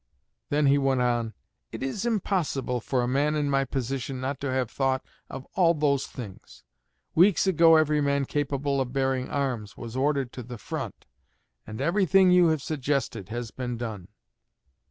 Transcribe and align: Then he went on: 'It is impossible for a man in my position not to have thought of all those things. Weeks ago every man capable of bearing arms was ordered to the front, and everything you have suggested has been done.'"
Then 0.49 0.65
he 0.65 0.79
went 0.79 1.01
on: 1.03 1.35
'It 1.71 1.83
is 1.83 2.07
impossible 2.07 2.79
for 2.81 3.03
a 3.03 3.07
man 3.07 3.35
in 3.35 3.51
my 3.51 3.65
position 3.65 4.19
not 4.19 4.41
to 4.41 4.51
have 4.51 4.71
thought 4.71 5.05
of 5.29 5.45
all 5.53 5.75
those 5.75 6.07
things. 6.07 6.63
Weeks 7.13 7.45
ago 7.45 7.75
every 7.75 8.01
man 8.01 8.25
capable 8.25 8.81
of 8.81 8.93
bearing 8.93 9.29
arms 9.29 9.77
was 9.77 9.95
ordered 9.95 10.33
to 10.33 10.41
the 10.41 10.57
front, 10.57 11.05
and 11.67 11.79
everything 11.79 12.31
you 12.31 12.47
have 12.47 12.63
suggested 12.63 13.29
has 13.29 13.51
been 13.51 13.77
done.'" 13.77 14.07